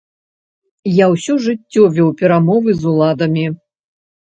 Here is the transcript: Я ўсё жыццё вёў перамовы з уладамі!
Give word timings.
Я 0.91 1.05
ўсё 1.15 1.33
жыццё 1.49 1.83
вёў 1.99 2.11
перамовы 2.23 2.69
з 2.81 2.91
уладамі! 2.95 3.47